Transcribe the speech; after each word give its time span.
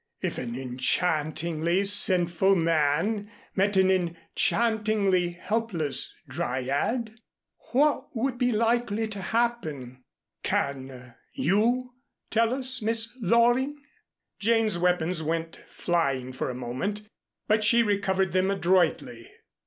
If 0.19 0.39
an 0.39 0.55
enchantingly 0.55 1.85
sinful 1.85 2.55
man 2.55 3.29
met 3.55 3.77
an 3.77 3.91
enchantingly 3.91 5.29
helpless 5.39 6.11
Dryad 6.27 7.19
what 7.71 8.07
would 8.15 8.39
be 8.39 8.51
likely 8.51 9.07
to 9.09 9.21
happen? 9.21 10.03
Can 10.41 11.13
you 11.33 11.91
tell 12.31 12.51
us, 12.51 12.81
Miss 12.81 13.15
Loring?" 13.21 13.77
Jane's 14.39 14.79
weapons 14.79 15.21
went 15.21 15.61
flying 15.67 16.33
for 16.33 16.49
a 16.49 16.55
moment, 16.55 17.03
but 17.47 17.63
she 17.63 17.83
recovered 17.83 18.31
them 18.31 18.49
adroitly. 18.49 19.31